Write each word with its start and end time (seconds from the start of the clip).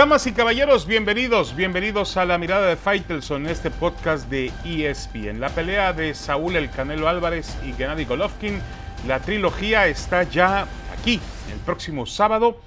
Damas 0.00 0.26
y 0.26 0.32
caballeros, 0.32 0.86
bienvenidos, 0.86 1.54
bienvenidos 1.54 2.16
a 2.16 2.24
la 2.24 2.38
mirada 2.38 2.66
de 2.68 2.76
Faitelson, 2.76 3.46
este 3.46 3.70
podcast 3.70 4.30
de 4.30 4.50
ESPN. 4.64 5.40
La 5.40 5.50
pelea 5.50 5.92
de 5.92 6.14
Saúl 6.14 6.56
El 6.56 6.70
Canelo 6.70 7.06
Álvarez 7.06 7.58
y 7.66 7.74
Gennady 7.74 8.06
Golovkin, 8.06 8.62
la 9.06 9.20
trilogía 9.20 9.88
está 9.88 10.22
ya 10.22 10.66
aquí. 10.98 11.20
El 11.52 11.58
próximo 11.66 12.06
sábado 12.06 12.62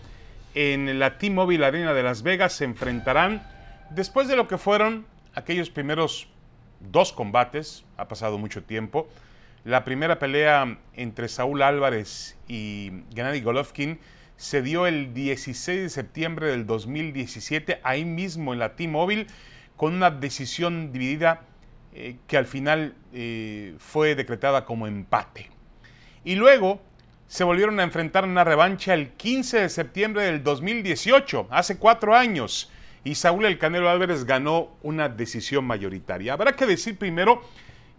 en 0.54 1.00
la 1.00 1.18
T-Mobile 1.18 1.66
Arena 1.66 1.96
de 1.96 2.04
Las 2.04 2.22
Vegas 2.22 2.54
se 2.54 2.66
enfrentarán 2.66 3.42
después 3.90 4.28
de 4.28 4.36
lo 4.36 4.48
que 4.48 4.60
fueron 4.60 5.08
aquellos 5.34 5.72
primeros 5.72 6.28
dos 6.82 7.14
combates, 7.14 7.84
ha 7.98 8.08
pasado 8.08 8.38
mucho 8.38 8.62
tiempo. 8.62 9.08
La 9.66 9.84
primera 9.84 10.20
pelea 10.20 10.78
entre 10.94 11.28
Saúl 11.30 11.64
Álvarez 11.64 12.38
y 12.48 12.92
Gennady 13.16 13.42
Golovkin 13.42 14.00
se 14.38 14.62
dio 14.62 14.88
el 14.88 15.14
16 15.14 15.82
de 15.82 15.90
septiembre 15.90 16.48
del 16.48 16.66
2017, 16.66 17.80
ahí 17.84 18.06
mismo 18.06 18.54
en 18.54 18.60
la 18.60 18.76
T-Mobile, 18.76 19.28
con 19.78 19.94
una 19.94 20.12
decisión 20.12 20.92
dividida 20.92 21.42
eh, 21.94 22.18
que 22.28 22.38
al 22.38 22.46
final 22.46 22.96
eh, 23.14 23.76
fue 23.78 24.16
decretada 24.16 24.66
como 24.66 24.88
empate. 24.88 25.50
Y 26.24 26.36
luego 26.36 26.82
se 27.28 27.44
volvieron 27.44 27.80
a 27.80 27.84
enfrentar 27.84 28.24
en 28.24 28.32
una 28.32 28.44
revancha 28.44 28.94
el 28.94 29.10
15 29.12 29.62
de 29.62 29.70
septiembre 29.70 30.24
del 30.24 30.44
2018, 30.44 31.48
hace 31.50 31.78
cuatro 31.78 32.16
años, 32.16 32.72
y 33.04 33.16
Saúl 33.16 33.46
El 33.46 33.58
Canelo 33.58 33.90
Álvarez 33.90 34.26
ganó 34.26 34.78
una 34.82 35.10
decisión 35.10 35.66
mayoritaria. 35.66 36.34
Habrá 36.34 36.56
que 36.56 36.66
decir 36.66 36.98
primero 36.98 37.42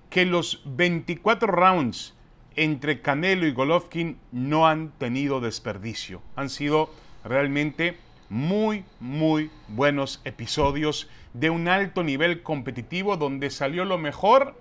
que 0.09 0.25
los 0.25 0.63
24 0.65 1.51
rounds 1.51 2.14
entre 2.57 3.01
Canelo 3.01 3.47
y 3.47 3.53
Golovkin 3.53 4.19
no 4.33 4.67
han 4.67 4.91
tenido 4.99 5.41
desperdicio. 5.41 6.23
Han 6.37 6.51
sido 6.51 6.91
realmente 7.25 7.97
muy, 8.29 8.85
muy 9.01 9.51
buenos 9.69 10.21
episodios 10.25 11.09
de 11.33 11.51
un 11.51 11.69
alto 11.69 12.03
nivel 12.03 12.43
competitivo 12.43 13.17
donde 13.17 13.51
salió 13.51 13.85
lo 13.85 13.99
mejor 13.99 14.55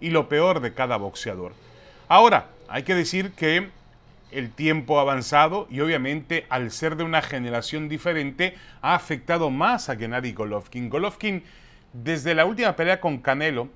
y 0.00 0.10
lo 0.10 0.28
peor 0.28 0.60
de 0.60 0.74
cada 0.74 0.96
boxeador. 0.96 1.52
Ahora, 2.08 2.48
hay 2.68 2.82
que 2.82 2.94
decir 2.94 3.32
que 3.32 3.68
el 4.30 4.50
tiempo 4.50 4.98
ha 4.98 5.02
avanzado 5.02 5.66
y 5.70 5.80
obviamente 5.80 6.46
al 6.48 6.70
ser 6.70 6.96
de 6.96 7.04
una 7.04 7.22
generación 7.22 7.88
diferente 7.88 8.54
ha 8.80 8.94
afectado 8.94 9.50
más 9.50 9.88
a 9.88 9.96
Gennady 9.96 10.32
Golovkin. 10.32 10.88
Golovkin 10.88 11.42
desde 11.92 12.34
la 12.34 12.44
última 12.44 12.76
pelea 12.76 13.00
con 13.00 13.18
Canelo 13.18 13.68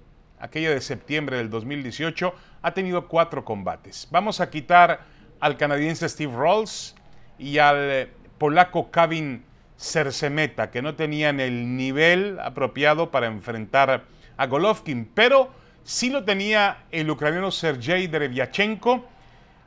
aquella 0.45 0.71
de 0.71 0.81
septiembre 0.83 1.39
del 1.39 1.49
2018, 1.49 2.35
ha 2.61 2.75
tenido 2.75 3.09
cuatro 3.09 3.45
combates. 3.45 4.07
Vamos 4.11 4.41
a 4.41 4.51
quitar 4.51 5.01
al 5.41 5.57
canadiense 5.57 6.07
Steve 6.07 6.35
Rolls 6.35 6.95
y 7.39 7.59
al 7.59 7.77
eh, 7.79 8.11
polaco 8.37 8.91
Kevin 8.91 9.43
Cercemeta, 9.77 10.71
que 10.71 10.83
no 10.83 10.95
tenían 10.95 11.41
el 11.41 11.77
nivel 11.77 12.39
apropiado 12.41 13.11
para 13.11 13.27
enfrentar 13.27 14.05
a 14.37 14.47
Golovkin, 14.47 15.11
pero 15.15 15.51
sí 15.83 16.11
lo 16.11 16.25
tenía 16.25 16.85
el 16.91 17.09
ucraniano 17.11 17.51
Sergei 17.51 18.07
Derevyachenko, 18.07 19.05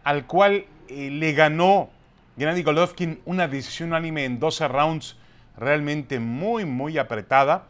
al 0.03 0.28
cual 0.28 0.66
eh, 0.89 1.09
le 1.09 1.33
ganó 1.33 1.89
Gennady 2.38 2.61
Golovkin 2.61 3.20
una 3.25 3.48
decisión 3.48 3.89
unánime 3.89 4.25
en 4.25 4.39
12 4.39 4.67
rounds 4.67 5.17
realmente 5.58 6.20
muy, 6.20 6.66
muy 6.66 7.00
apretada. 7.00 7.66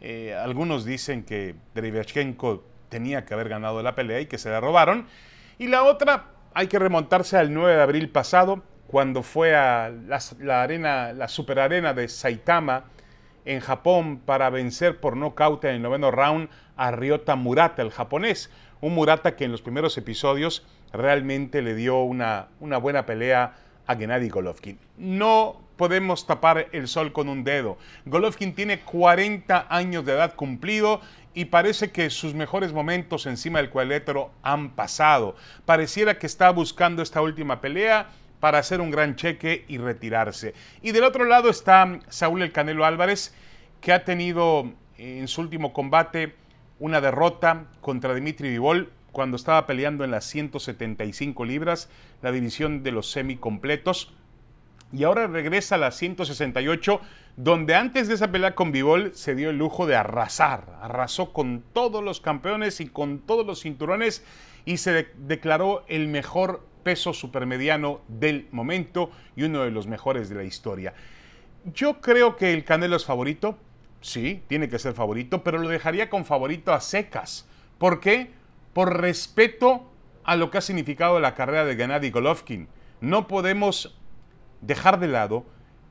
Eh, 0.00 0.34
algunos 0.34 0.84
dicen 0.84 1.24
que 1.24 1.54
Derevyachenko 1.74 2.64
tenía 2.88 3.24
que 3.24 3.34
haber 3.34 3.48
ganado 3.48 3.82
la 3.82 3.94
pelea 3.94 4.20
y 4.20 4.26
que 4.26 4.38
se 4.38 4.50
la 4.50 4.60
robaron. 4.60 5.06
Y 5.58 5.68
la 5.68 5.84
otra, 5.84 6.26
hay 6.54 6.66
que 6.66 6.78
remontarse 6.78 7.36
al 7.36 7.52
9 7.52 7.76
de 7.76 7.82
abril 7.82 8.08
pasado, 8.10 8.62
cuando 8.86 9.22
fue 9.22 9.54
a 9.54 9.88
la, 9.90 10.62
arena, 10.62 11.12
la 11.12 11.28
superarena 11.28 11.94
de 11.94 12.08
Saitama 12.08 12.86
en 13.44 13.60
Japón 13.60 14.18
para 14.18 14.50
vencer 14.50 14.98
por 14.98 15.16
nocaut 15.16 15.64
en 15.64 15.76
el 15.76 15.82
noveno 15.82 16.10
round 16.10 16.48
a 16.76 16.90
Ryota 16.90 17.36
Murata, 17.36 17.82
el 17.82 17.90
japonés. 17.90 18.50
Un 18.80 18.94
Murata 18.94 19.36
que 19.36 19.44
en 19.44 19.52
los 19.52 19.62
primeros 19.62 19.96
episodios 19.96 20.66
realmente 20.92 21.62
le 21.62 21.74
dio 21.74 22.02
una, 22.02 22.48
una 22.58 22.78
buena 22.78 23.06
pelea 23.06 23.54
a 23.86 23.96
Gennady 23.96 24.28
Golovkin. 24.28 24.78
No 24.96 25.60
podemos 25.76 26.26
tapar 26.26 26.68
el 26.72 26.88
sol 26.88 27.12
con 27.12 27.28
un 27.28 27.42
dedo. 27.42 27.78
Golovkin 28.04 28.54
tiene 28.54 28.80
40 28.80 29.66
años 29.70 30.04
de 30.04 30.12
edad 30.12 30.34
cumplido 30.34 31.00
y 31.32 31.46
parece 31.46 31.90
que 31.90 32.10
sus 32.10 32.34
mejores 32.34 32.72
momentos 32.72 33.26
encima 33.26 33.60
del 33.60 33.70
cuadrilátero 33.70 34.30
han 34.42 34.70
pasado. 34.70 35.36
Pareciera 35.64 36.18
que 36.18 36.26
está 36.26 36.50
buscando 36.50 37.02
esta 37.02 37.22
última 37.22 37.60
pelea 37.60 38.10
para 38.40 38.58
hacer 38.58 38.80
un 38.80 38.90
gran 38.90 39.16
cheque 39.16 39.64
y 39.68 39.78
retirarse. 39.78 40.54
Y 40.82 40.92
del 40.92 41.04
otro 41.04 41.24
lado 41.24 41.50
está 41.50 42.00
Saúl 42.08 42.42
El 42.42 42.52
Canelo 42.52 42.84
Álvarez, 42.84 43.34
que 43.80 43.92
ha 43.92 44.04
tenido 44.04 44.72
en 44.98 45.28
su 45.28 45.40
último 45.40 45.72
combate 45.72 46.34
una 46.78 47.00
derrota 47.00 47.66
contra 47.80 48.14
Dimitri 48.14 48.50
Vivol 48.50 48.90
cuando 49.12 49.36
estaba 49.36 49.66
peleando 49.66 50.04
en 50.04 50.10
las 50.10 50.24
175 50.26 51.44
libras, 51.44 51.88
la 52.22 52.32
división 52.32 52.82
de 52.82 52.92
los 52.92 53.10
semicompletos 53.10 54.12
y 54.92 55.04
ahora 55.04 55.26
regresa 55.26 55.76
a 55.76 55.78
la 55.78 55.92
168, 55.92 57.00
donde 57.36 57.74
antes 57.74 58.08
de 58.08 58.14
esa 58.14 58.32
pelea 58.32 58.54
con 58.54 58.72
Bivol 58.72 59.12
se 59.14 59.34
dio 59.34 59.50
el 59.50 59.58
lujo 59.58 59.86
de 59.86 59.94
arrasar. 59.94 60.78
Arrasó 60.80 61.32
con 61.32 61.62
todos 61.72 62.02
los 62.02 62.20
campeones 62.20 62.80
y 62.80 62.88
con 62.88 63.20
todos 63.20 63.46
los 63.46 63.62
cinturones 63.62 64.24
y 64.64 64.78
se 64.78 65.08
declaró 65.16 65.84
el 65.86 66.08
mejor 66.08 66.66
peso 66.82 67.12
supermediano 67.12 68.00
del 68.08 68.48
momento 68.50 69.10
y 69.36 69.44
uno 69.44 69.62
de 69.62 69.70
los 69.70 69.86
mejores 69.86 70.28
de 70.28 70.34
la 70.34 70.44
historia. 70.44 70.92
Yo 71.72 72.00
creo 72.00 72.36
que 72.36 72.52
el 72.52 72.64
Canelo 72.64 72.96
es 72.96 73.04
favorito, 73.04 73.58
sí, 74.00 74.42
tiene 74.48 74.68
que 74.68 74.78
ser 74.78 74.94
favorito, 74.94 75.44
pero 75.44 75.58
lo 75.58 75.68
dejaría 75.68 76.10
con 76.10 76.24
favorito 76.24 76.72
a 76.72 76.80
secas. 76.80 77.46
¿Por 77.78 78.00
qué? 78.00 78.30
Por 78.72 79.00
respeto 79.00 79.90
a 80.24 80.36
lo 80.36 80.50
que 80.50 80.58
ha 80.58 80.60
significado 80.60 81.18
la 81.20 81.34
carrera 81.34 81.64
de 81.64 81.76
Gennady 81.76 82.10
Golovkin. 82.10 82.68
No 83.00 83.26
podemos 83.26 83.96
dejar 84.60 85.00
de 85.00 85.08
lado 85.08 85.44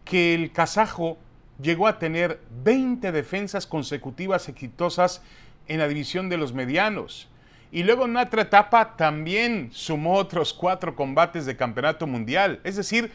que 0.06 0.34
el 0.34 0.52
kazajo 0.52 1.18
llegó 1.62 1.88
a 1.88 2.00
tener 2.00 2.40
20 2.64 3.12
defensas 3.12 3.68
consecutivas 3.68 4.48
exitosas 4.48 5.22
en 5.68 5.80
la 5.80 5.88
división 5.88 6.30
de 6.30 6.38
los 6.38 6.54
medianos. 6.54 7.30
Y 7.72 7.84
luego 7.84 8.06
en 8.06 8.18
otra 8.18 8.44
etapa 8.44 8.96
también 8.96 9.70
sumó 9.72 10.16
otros 10.16 10.54
cuatro 10.54 10.96
combates 10.96 11.46
de 11.46 11.58
campeonato 11.58 12.08
mundial. 12.08 12.60
Es 12.64 12.76
decir, 12.76 13.12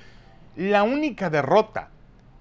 la 0.56 0.82
única 0.84 1.30
derrota 1.30 1.91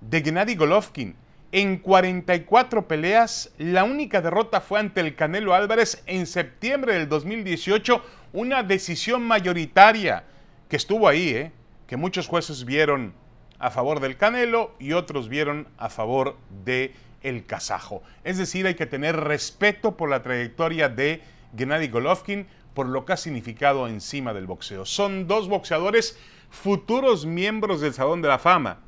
de 0.02 0.22
Gennady 0.22 0.56
Golovkin 0.56 1.16
en 1.54 1.78
44 1.78 2.88
peleas, 2.88 3.54
la 3.60 3.84
única 3.84 4.22
derrota 4.22 4.60
fue 4.60 4.80
ante 4.80 5.02
el 5.02 5.14
Canelo 5.14 5.54
Álvarez 5.54 6.02
en 6.08 6.26
septiembre 6.26 6.96
del 6.96 7.08
2018, 7.08 8.04
una 8.34 8.64
decisión 8.64 9.22
mayoritaria 9.22 10.24
que 10.68 10.78
estuvo 10.78 11.08
ahí, 11.08 11.30
¿eh? 11.30 11.52
que 11.86 11.96
muchos 11.96 12.28
jueces 12.28 12.66
vieron 12.66 13.14
a 13.60 13.70
favor 13.70 14.00
del 14.00 14.18
Canelo 14.18 14.74
y 14.80 14.94
otros 14.94 15.30
vieron 15.30 15.68
a 15.78 15.90
favor 15.90 16.38
de 16.66 16.96
el 17.22 17.46
kazajo. 17.46 18.02
Es 18.24 18.40
decir, 18.40 18.66
hay 18.66 18.74
que 18.74 18.88
tener 18.88 19.16
respeto 19.16 19.96
por 19.96 20.10
la 20.10 20.24
trayectoria 20.24 20.90
de 20.90 21.22
Gennady 21.56 21.88
Golovkin, 21.88 22.48
por 22.74 22.88
lo 22.88 23.06
que 23.06 23.14
ha 23.14 23.18
significado 23.18 23.88
encima 23.88 24.34
del 24.34 24.48
boxeo. 24.48 24.88
Son 24.88 25.28
dos 25.28 25.48
boxeadores 25.50 26.18
futuros 26.50 27.28
miembros 27.28 27.80
del 27.80 27.94
Salón 27.94 28.24
de 28.24 28.30
la 28.30 28.40
Fama. 28.40 28.80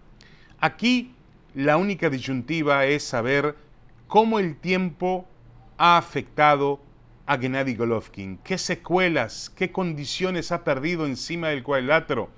Aquí 0.60 1.16
la 1.56 1.78
única 1.78 2.10
disyuntiva 2.10 2.86
es 2.86 3.04
saber 3.04 3.56
cómo 4.08 4.40
el 4.40 4.58
tiempo 4.58 5.28
ha 5.78 5.98
afectado 5.98 6.80
a 7.26 7.38
Gennady 7.38 7.76
Golovkin, 7.76 8.38
qué 8.44 8.58
secuelas, 8.58 9.52
qué 9.56 9.72
condiciones 9.72 10.52
ha 10.52 10.64
perdido 10.64 11.08
encima 11.08 11.48
del 11.48 11.64
cuadrilátero 11.64 12.30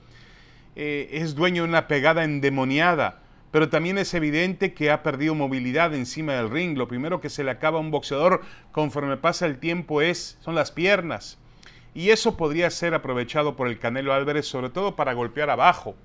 eh, 0.79 1.09
es 1.23 1.33
dueño 1.33 1.63
de 1.63 1.69
una 1.69 1.87
pegada 1.87 2.23
endemoniada, 2.23 3.23
pero 3.49 3.67
también 3.67 3.97
es 3.97 4.13
evidente 4.13 4.75
que 4.75 4.91
ha 4.91 5.01
perdido 5.01 5.33
movilidad 5.33 5.95
encima 5.95 6.33
del 6.33 6.51
ring. 6.51 6.77
Lo 6.77 6.87
primero 6.87 7.19
que 7.19 7.31
se 7.31 7.43
le 7.43 7.49
acaba 7.49 7.79
a 7.79 7.81
un 7.81 7.89
boxeador 7.89 8.41
conforme 8.71 9.17
pasa 9.17 9.47
el 9.47 9.57
tiempo 9.57 10.03
es, 10.03 10.37
son 10.39 10.53
las 10.53 10.71
piernas. 10.71 11.39
Y 11.95 12.11
eso 12.11 12.37
podría 12.37 12.69
ser 12.69 12.93
aprovechado 12.93 13.55
por 13.55 13.67
el 13.67 13.79
Canelo 13.79 14.13
Álvarez, 14.13 14.45
sobre 14.45 14.69
todo 14.69 14.95
para 14.95 15.13
golpear 15.13 15.49
abajo. 15.49 15.95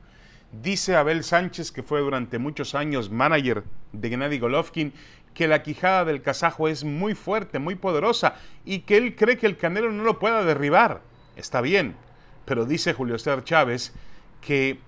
Dice 0.52 0.96
Abel 0.96 1.24
Sánchez, 1.24 1.72
que 1.72 1.82
fue 1.82 2.00
durante 2.00 2.38
muchos 2.38 2.74
años 2.74 3.10
manager 3.10 3.64
de 3.92 4.10
Gennady 4.10 4.38
Golovkin, 4.38 4.92
que 5.32 5.48
la 5.48 5.62
quijada 5.62 6.04
del 6.04 6.20
kazajo 6.20 6.68
es 6.68 6.84
muy 6.84 7.14
fuerte, 7.14 7.58
muy 7.58 7.74
poderosa 7.74 8.34
y 8.66 8.80
que 8.80 8.98
él 8.98 9.16
cree 9.16 9.38
que 9.38 9.46
el 9.46 9.56
Canelo 9.56 9.90
no 9.90 10.04
lo 10.04 10.18
pueda 10.18 10.44
derribar. 10.44 11.00
Está 11.36 11.62
bien, 11.62 11.96
pero 12.44 12.66
dice 12.66 12.92
Julio 12.92 13.18
César 13.18 13.44
Chávez 13.44 13.94
que 14.42 14.78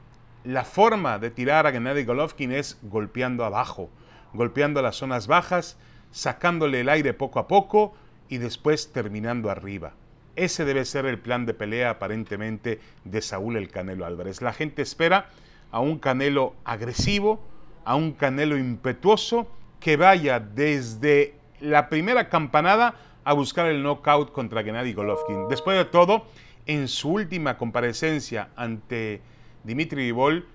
la 0.44 0.64
forma 0.64 1.18
de 1.18 1.30
tirar 1.30 1.66
a 1.66 1.72
Gennady 1.72 2.04
Golovkin 2.04 2.52
es 2.52 2.76
golpeando 2.82 3.46
abajo, 3.46 3.88
golpeando 4.34 4.82
las 4.82 4.96
zonas 4.96 5.26
bajas, 5.26 5.78
sacándole 6.10 6.80
el 6.80 6.90
aire 6.90 7.14
poco 7.14 7.38
a 7.38 7.48
poco 7.48 7.94
y 8.28 8.36
después 8.36 8.92
terminando 8.92 9.48
arriba. 9.48 9.94
Ese 10.36 10.66
debe 10.66 10.84
ser 10.84 11.06
el 11.06 11.18
plan 11.18 11.46
de 11.46 11.54
pelea 11.54 11.88
aparentemente 11.88 12.80
de 13.04 13.22
Saúl 13.22 13.56
el 13.56 13.70
Canelo 13.70 14.04
Álvarez. 14.04 14.42
La 14.42 14.52
gente 14.52 14.82
espera 14.82 15.30
a 15.70 15.80
un 15.80 15.98
Canelo 15.98 16.54
agresivo, 16.64 17.40
a 17.84 17.96
un 17.96 18.12
Canelo 18.12 18.56
impetuoso 18.56 19.48
que 19.80 19.96
vaya 19.96 20.40
desde 20.40 21.34
la 21.60 21.88
primera 21.88 22.28
campanada 22.28 22.94
a 23.24 23.32
buscar 23.32 23.66
el 23.66 23.82
knockout 23.82 24.32
contra 24.32 24.62
Gennady 24.62 24.92
Golovkin. 24.92 25.48
Después 25.48 25.76
de 25.76 25.84
todo, 25.84 26.26
en 26.66 26.88
su 26.88 27.10
última 27.10 27.56
comparecencia 27.56 28.48
ante 28.56 29.20
Dimitri 29.64 30.04
Vivol, 30.04 30.46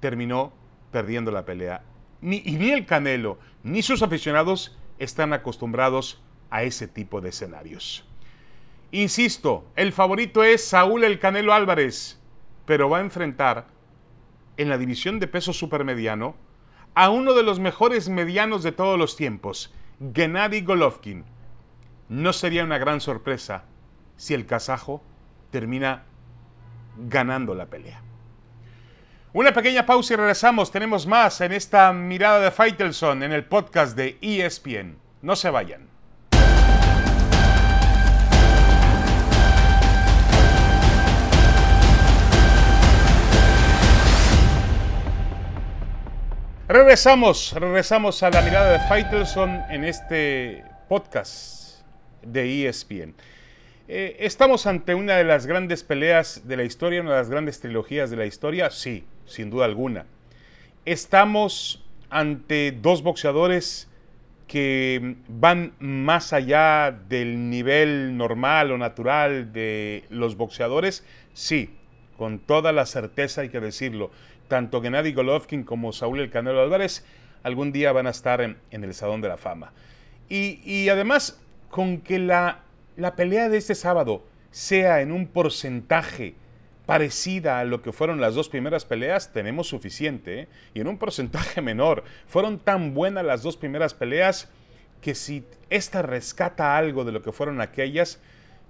terminó 0.00 0.52
perdiendo 0.90 1.30
la 1.30 1.44
pelea. 1.44 1.82
Ni, 2.20 2.42
y 2.44 2.52
ni 2.52 2.70
el 2.70 2.86
Canelo 2.86 3.38
ni 3.62 3.82
sus 3.82 4.02
aficionados 4.02 4.76
están 4.98 5.32
acostumbrados 5.32 6.20
a 6.50 6.62
ese 6.62 6.88
tipo 6.88 7.20
de 7.20 7.28
escenarios. 7.30 8.04
Insisto, 8.90 9.66
el 9.76 9.92
favorito 9.92 10.42
es 10.42 10.64
Saúl 10.64 11.04
el 11.04 11.18
Canelo 11.18 11.52
Álvarez, 11.52 12.18
pero 12.64 12.88
va 12.88 12.98
a 12.98 13.02
enfrentar 13.02 13.66
en 14.58 14.68
la 14.68 14.76
división 14.76 15.18
de 15.20 15.28
peso 15.28 15.52
supermediano 15.52 16.36
a 16.94 17.10
uno 17.10 17.32
de 17.32 17.42
los 17.42 17.60
mejores 17.60 18.08
medianos 18.08 18.62
de 18.62 18.72
todos 18.72 18.98
los 18.98 19.16
tiempos, 19.16 19.72
Gennady 20.14 20.60
Golovkin. 20.62 21.24
No 22.08 22.32
sería 22.32 22.64
una 22.64 22.78
gran 22.78 23.00
sorpresa 23.00 23.64
si 24.16 24.34
el 24.34 24.46
kazajo 24.46 25.02
termina 25.50 26.04
ganando 26.96 27.54
la 27.54 27.66
pelea. 27.66 28.02
Una 29.32 29.52
pequeña 29.52 29.86
pausa 29.86 30.14
y 30.14 30.16
regresamos. 30.16 30.72
Tenemos 30.72 31.06
más 31.06 31.40
en 31.40 31.52
esta 31.52 31.92
mirada 31.92 32.40
de 32.40 32.50
Faitelson 32.50 33.22
en 33.22 33.32
el 33.32 33.44
podcast 33.44 33.96
de 33.96 34.18
ESPN. 34.20 34.98
No 35.22 35.36
se 35.36 35.50
vayan. 35.50 35.97
Regresamos, 46.68 47.54
regresamos 47.54 48.22
a 48.22 48.28
la 48.28 48.42
mirada 48.42 48.72
de 48.72 48.78
Faitelson 48.80 49.62
en 49.70 49.84
este 49.84 50.64
podcast 50.86 51.80
de 52.20 52.68
ESPN. 52.68 53.14
Eh, 53.88 54.18
¿Estamos 54.20 54.66
ante 54.66 54.94
una 54.94 55.16
de 55.16 55.24
las 55.24 55.46
grandes 55.46 55.82
peleas 55.82 56.46
de 56.46 56.58
la 56.58 56.64
historia, 56.64 57.00
una 57.00 57.12
de 57.12 57.16
las 57.16 57.30
grandes 57.30 57.60
trilogías 57.60 58.10
de 58.10 58.18
la 58.18 58.26
historia? 58.26 58.68
Sí, 58.68 59.06
sin 59.24 59.48
duda 59.48 59.64
alguna. 59.64 60.04
Estamos 60.84 61.82
ante 62.10 62.72
dos 62.72 63.02
boxeadores 63.02 63.88
que 64.46 65.16
van 65.26 65.72
más 65.78 66.34
allá 66.34 66.94
del 67.08 67.48
nivel 67.48 68.14
normal 68.18 68.72
o 68.72 68.76
natural 68.76 69.54
de 69.54 70.04
los 70.10 70.36
boxeadores, 70.36 71.02
sí, 71.32 71.70
con 72.18 72.40
toda 72.40 72.72
la 72.72 72.84
certeza 72.84 73.40
hay 73.40 73.48
que 73.48 73.60
decirlo. 73.60 74.10
Tanto 74.48 74.82
Gennady 74.82 75.12
Golovkin 75.12 75.62
como 75.62 75.92
Saúl 75.92 76.20
El 76.20 76.30
Canelo 76.30 76.62
Álvarez 76.62 77.04
algún 77.42 77.72
día 77.72 77.92
van 77.92 78.06
a 78.06 78.10
estar 78.10 78.40
en, 78.40 78.58
el 78.70 78.94
Salón 78.94 79.20
de 79.20 79.28
la 79.28 79.36
Fama. 79.36 79.72
Y, 80.28 80.88
además, 80.88 81.40
con 81.70 81.98
que 82.00 82.18
la, 82.18 82.60
la 82.96 83.16
pelea 83.16 83.48
de 83.48 83.56
este 83.56 83.74
sábado 83.74 84.24
sea 84.50 85.00
en 85.00 85.12
un 85.12 85.26
porcentaje 85.26 86.34
parecida 86.84 87.60
a 87.60 87.64
lo 87.64 87.82
que 87.82 87.92
fueron 87.92 88.20
las 88.20 88.34
dos 88.34 88.48
primeras 88.48 88.84
peleas, 88.84 89.32
tenemos 89.32 89.68
suficiente. 89.68 90.40
¿eh? 90.40 90.48
Y 90.74 90.80
en 90.80 90.88
un 90.88 90.98
porcentaje 90.98 91.60
menor. 91.62 92.04
Fueron 92.26 92.58
tan 92.58 92.94
buenas 92.94 93.24
las 93.24 93.42
dos 93.42 93.56
primeras 93.56 93.94
peleas 93.94 94.48
que 95.00 95.14
si 95.14 95.44
esta 95.70 96.02
rescata 96.02 96.76
algo 96.76 97.04
de 97.04 97.12
lo 97.12 97.22
que 97.22 97.32
fueron 97.32 97.60
aquellas, 97.60 98.20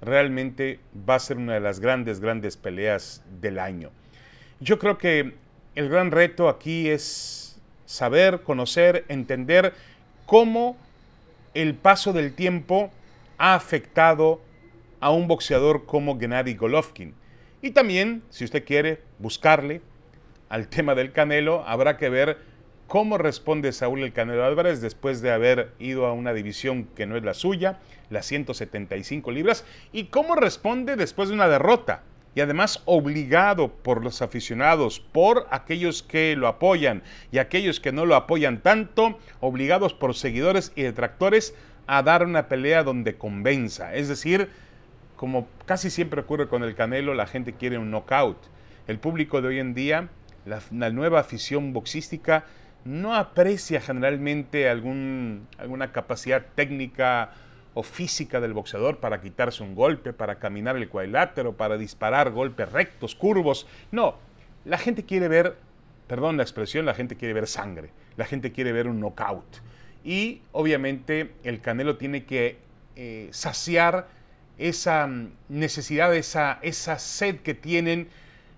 realmente 0.00 0.80
va 1.08 1.16
a 1.16 1.20
ser 1.20 1.38
una 1.38 1.54
de 1.54 1.60
las 1.60 1.80
grandes, 1.80 2.20
grandes 2.20 2.56
peleas 2.56 3.22
del 3.40 3.58
año. 3.58 3.90
Yo 4.60 4.78
creo 4.78 4.98
que 4.98 5.34
el 5.78 5.88
gran 5.88 6.10
reto 6.10 6.48
aquí 6.48 6.88
es 6.88 7.56
saber, 7.86 8.42
conocer, 8.42 9.04
entender 9.06 9.74
cómo 10.26 10.76
el 11.54 11.76
paso 11.76 12.12
del 12.12 12.34
tiempo 12.34 12.90
ha 13.38 13.54
afectado 13.54 14.40
a 14.98 15.12
un 15.12 15.28
boxeador 15.28 15.86
como 15.86 16.18
Gennady 16.18 16.54
Golovkin. 16.54 17.14
Y 17.62 17.70
también, 17.70 18.24
si 18.28 18.44
usted 18.44 18.64
quiere 18.64 19.02
buscarle 19.20 19.80
al 20.48 20.66
tema 20.66 20.96
del 20.96 21.12
Canelo, 21.12 21.62
habrá 21.64 21.96
que 21.96 22.08
ver 22.08 22.38
cómo 22.88 23.16
responde 23.16 23.70
Saúl 23.70 24.02
el 24.02 24.12
Canelo 24.12 24.44
Álvarez 24.44 24.80
después 24.80 25.22
de 25.22 25.30
haber 25.30 25.74
ido 25.78 26.06
a 26.06 26.12
una 26.12 26.32
división 26.32 26.88
que 26.96 27.06
no 27.06 27.16
es 27.16 27.22
la 27.22 27.34
suya, 27.34 27.78
las 28.10 28.26
175 28.26 29.30
libras, 29.30 29.64
y 29.92 30.06
cómo 30.06 30.34
responde 30.34 30.96
después 30.96 31.28
de 31.28 31.36
una 31.36 31.46
derrota. 31.46 32.02
Y 32.34 32.40
además 32.40 32.82
obligado 32.84 33.68
por 33.68 34.04
los 34.04 34.22
aficionados, 34.22 35.00
por 35.00 35.46
aquellos 35.50 36.02
que 36.02 36.36
lo 36.36 36.46
apoyan 36.46 37.02
y 37.32 37.38
aquellos 37.38 37.80
que 37.80 37.92
no 37.92 38.06
lo 38.06 38.14
apoyan 38.14 38.62
tanto, 38.62 39.18
obligados 39.40 39.94
por 39.94 40.14
seguidores 40.14 40.72
y 40.76 40.82
detractores 40.82 41.54
a 41.88 42.02
dar 42.02 42.24
una 42.24 42.48
pelea 42.48 42.84
donde 42.84 43.16
convenza. 43.16 43.94
Es 43.94 44.08
decir, 44.08 44.50
como 45.16 45.48
casi 45.66 45.90
siempre 45.90 46.20
ocurre 46.20 46.48
con 46.48 46.62
el 46.62 46.76
Canelo, 46.76 47.12
la 47.12 47.26
gente 47.26 47.54
quiere 47.54 47.78
un 47.78 47.90
knockout. 47.90 48.38
El 48.86 48.98
público 48.98 49.42
de 49.42 49.48
hoy 49.48 49.58
en 49.58 49.74
día, 49.74 50.08
la, 50.46 50.90
nueva 50.90 51.20
afición 51.20 51.72
boxística, 51.72 52.44
no 52.84 53.14
aprecia 53.14 53.80
generalmente 53.80 54.68
algún, 54.68 55.48
alguna 55.58 55.92
capacidad 55.92 56.46
técnica 56.54 57.32
o 57.78 57.84
física 57.84 58.40
del 58.40 58.54
boxeador 58.54 58.98
para 58.98 59.20
quitarse 59.20 59.62
un 59.62 59.76
golpe, 59.76 60.12
para 60.12 60.40
caminar 60.40 60.76
el 60.76 60.88
cuadrilátero, 60.88 61.56
para 61.56 61.78
disparar 61.78 62.32
golpes 62.32 62.72
rectos, 62.72 63.14
curvos. 63.14 63.68
No, 63.92 64.16
la 64.64 64.78
gente 64.78 65.04
quiere 65.04 65.28
ver, 65.28 65.56
perdón 66.08 66.36
la 66.36 66.42
expresión, 66.42 66.86
la 66.86 66.94
gente 66.94 67.14
quiere 67.14 67.34
ver 67.34 67.46
sangre, 67.46 67.90
la 68.16 68.24
gente 68.24 68.50
quiere 68.50 68.72
ver 68.72 68.88
un 68.88 68.98
knockout. 68.98 69.58
Y 70.02 70.42
obviamente 70.50 71.30
el 71.44 71.60
Canelo 71.60 71.96
tiene 71.98 72.24
que 72.24 72.58
eh, 72.96 73.28
saciar 73.30 74.08
esa 74.58 75.06
mm, 75.06 75.30
necesidad, 75.48 76.12
esa, 76.16 76.58
esa 76.62 76.98
sed 76.98 77.36
que 77.42 77.54
tienen 77.54 78.08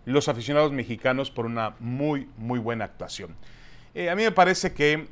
los 0.06 0.28
aficionados 0.28 0.72
mexicanos 0.72 1.30
por 1.30 1.44
una 1.44 1.74
muy, 1.78 2.26
muy 2.38 2.58
buena 2.58 2.86
actuación. 2.86 3.36
Eh, 3.94 4.08
a 4.08 4.16
mí 4.16 4.22
me 4.22 4.32
parece 4.32 4.72
que 4.72 5.08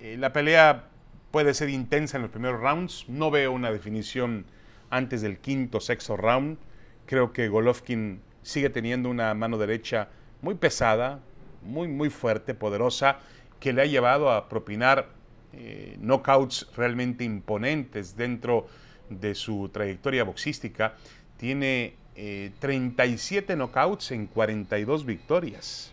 eh, 0.00 0.16
la 0.18 0.32
pelea 0.32 0.86
puede 1.32 1.54
ser 1.54 1.70
intensa 1.70 2.18
en 2.18 2.22
los 2.22 2.30
primeros 2.30 2.60
rounds. 2.60 3.06
No 3.08 3.32
veo 3.32 3.50
una 3.50 3.72
definición 3.72 4.44
antes 4.90 5.22
del 5.22 5.38
quinto, 5.38 5.80
sexto 5.80 6.16
round. 6.16 6.58
Creo 7.06 7.32
que 7.32 7.48
Golovkin 7.48 8.20
sigue 8.42 8.70
teniendo 8.70 9.08
una 9.08 9.34
mano 9.34 9.58
derecha 9.58 10.08
muy 10.42 10.54
pesada, 10.54 11.20
muy, 11.62 11.88
muy 11.88 12.10
fuerte, 12.10 12.54
poderosa, 12.54 13.18
que 13.58 13.72
le 13.72 13.82
ha 13.82 13.86
llevado 13.86 14.30
a 14.30 14.48
propinar 14.48 15.08
eh, 15.52 15.96
knockouts 16.00 16.68
realmente 16.76 17.24
imponentes 17.24 18.16
dentro 18.16 18.66
de 19.08 19.34
su 19.34 19.68
trayectoria 19.68 20.24
boxística, 20.24 20.94
tiene 21.36 21.94
37 22.14 23.52
eh, 23.52 23.56
knockouts 23.56 24.12
en 24.12 24.26
42 24.26 25.06
victorias. 25.06 25.92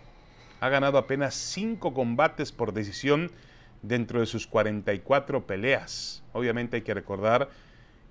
Ha 0.60 0.70
ganado 0.70 0.98
apenas 0.98 1.36
5 1.36 1.94
combates 1.94 2.52
por 2.52 2.74
decisión 2.74 3.32
dentro 3.82 4.20
de 4.20 4.26
sus 4.26 4.48
44 4.48 5.46
peleas. 5.46 6.24
Obviamente 6.34 6.78
hay 6.78 6.82
que 6.82 6.94
recordar 6.94 7.50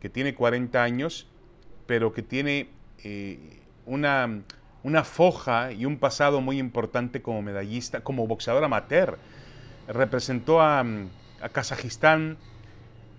que 0.00 0.08
tiene 0.08 0.34
40 0.34 0.82
años, 0.82 1.26
pero 1.86 2.12
que 2.12 2.22
tiene 2.22 2.68
eh, 3.04 3.60
una, 3.86 4.42
una 4.82 5.04
foja 5.04 5.72
y 5.72 5.84
un 5.84 5.98
pasado 5.98 6.40
muy 6.40 6.58
importante 6.58 7.22
como 7.22 7.42
medallista, 7.42 8.00
como 8.00 8.26
boxeador 8.26 8.64
amateur. 8.64 9.18
Representó 9.88 10.60
a, 10.60 10.80
a 10.80 11.48
Kazajistán 11.48 12.36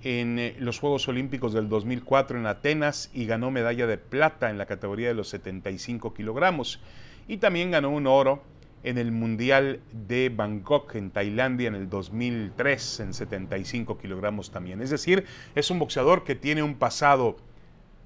en 0.03 0.39
eh, 0.39 0.55
los 0.59 0.79
Juegos 0.79 1.07
Olímpicos 1.07 1.53
del 1.53 1.67
2004 1.67 2.39
en 2.39 2.45
Atenas 2.45 3.09
y 3.13 3.25
ganó 3.25 3.51
medalla 3.51 3.87
de 3.87 3.97
plata 3.97 4.49
en 4.49 4.57
la 4.57 4.65
categoría 4.65 5.09
de 5.09 5.13
los 5.13 5.29
75 5.29 6.13
kilogramos. 6.13 6.79
Y 7.27 7.37
también 7.37 7.71
ganó 7.71 7.89
un 7.89 8.07
oro 8.07 8.41
en 8.83 8.97
el 8.97 9.11
Mundial 9.11 9.81
de 9.91 10.29
Bangkok 10.29 10.95
en 10.95 11.11
Tailandia 11.11 11.67
en 11.67 11.75
el 11.75 11.89
2003 11.89 12.99
en 13.01 13.13
75 13.13 13.97
kilogramos 13.97 14.51
también. 14.51 14.81
Es 14.81 14.89
decir, 14.89 15.25
es 15.55 15.69
un 15.69 15.79
boxeador 15.79 16.23
que 16.23 16.35
tiene 16.35 16.63
un 16.63 16.75
pasado, 16.75 17.37